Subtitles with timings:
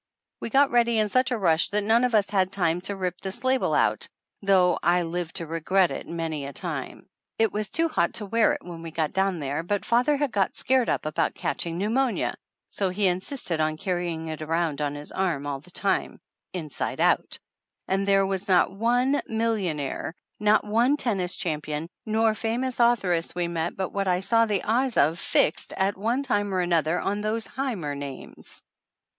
[0.39, 3.21] We got ready in such a rush that none of us had time to rip
[3.21, 4.07] this label out,
[4.41, 7.05] though I lived to regret it many a time!
[7.37, 10.31] It was too hot to wear it when we got down there, but father had
[10.31, 12.33] got scared up about catching pneumonia,
[12.67, 16.19] so he in sisted on carrying it around on his arm all the time,
[16.51, 17.37] inside out;
[17.87, 21.35] and there was not one million 259 THE ANNALS OF ANN aire, not one tennis
[21.35, 25.95] champion, nor famous authoress we met, but what I saw the eyes of fixed, at
[25.95, 28.63] one time or another, on those "heimer" names